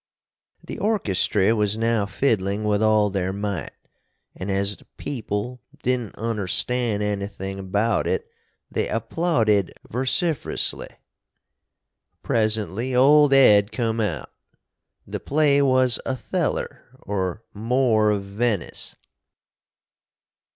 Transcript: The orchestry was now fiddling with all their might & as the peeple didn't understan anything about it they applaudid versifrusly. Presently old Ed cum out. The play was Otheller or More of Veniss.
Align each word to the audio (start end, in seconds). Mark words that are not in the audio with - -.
The 0.63 0.79
orchestry 0.79 1.53
was 1.53 1.77
now 1.77 2.07
fiddling 2.07 2.63
with 2.63 2.81
all 2.81 3.11
their 3.11 3.31
might 3.31 3.69
& 4.19 4.35
as 4.35 4.77
the 4.77 4.85
peeple 4.97 5.61
didn't 5.83 6.15
understan 6.17 7.03
anything 7.03 7.59
about 7.59 8.07
it 8.07 8.27
they 8.71 8.87
applaudid 8.87 9.69
versifrusly. 9.87 10.89
Presently 12.23 12.95
old 12.95 13.31
Ed 13.31 13.71
cum 13.71 13.99
out. 14.01 14.31
The 15.05 15.19
play 15.19 15.61
was 15.61 15.99
Otheller 16.03 16.83
or 17.05 17.43
More 17.53 18.09
of 18.09 18.23
Veniss. 18.23 18.95